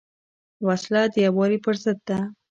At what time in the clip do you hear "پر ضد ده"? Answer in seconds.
1.65-2.19